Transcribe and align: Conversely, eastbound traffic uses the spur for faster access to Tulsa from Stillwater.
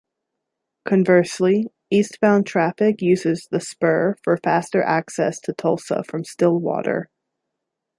Conversely, 0.83 1.71
eastbound 1.91 2.47
traffic 2.47 3.03
uses 3.03 3.47
the 3.51 3.59
spur 3.59 4.15
for 4.23 4.35
faster 4.37 4.81
access 4.81 5.39
to 5.41 5.53
Tulsa 5.53 6.03
from 6.03 6.23
Stillwater. 6.23 7.11